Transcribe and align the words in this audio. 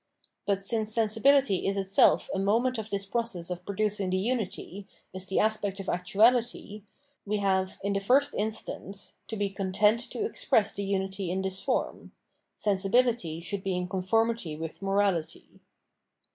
But 0.47 0.63
since 0.63 0.95
615 0.95 1.21
The 1.21 1.29
Moral 1.29 1.41
View 1.45 1.55
of 1.57 1.59
the 1.61 1.61
World 1.61 1.61
sensibility 1.61 1.67
is 1.67 1.77
itself 1.77 2.29
a 2.33 2.43
moment 2.43 2.77
of 2.79 2.89
this 2.89 3.05
process 3.05 3.49
of 3.51 3.63
pro 3.67 3.75
dacing 3.75 4.09
the 4.09 4.17
unity, 4.17 4.87
is 5.13 5.27
the 5.27 5.37
aspect 5.39 5.79
of 5.79 5.89
actuality, 5.89 6.81
we 7.23 7.37
have, 7.37 7.77
in 7.83 7.93
the 7.93 7.99
first 7.99 8.33
instance, 8.33 9.13
to 9.27 9.35
be 9.37 9.51
content 9.51 9.99
to 10.09 10.25
express 10.25 10.73
the 10.73 10.83
unity 10.85 11.29
in 11.29 11.43
this 11.43 11.61
form— 11.61 12.13
sensibility 12.55 13.41
should 13.41 13.61
be 13.61 13.75
in 13.75 13.87
conformity 13.87 14.55
with 14.55 14.81
morality. 14.81 15.59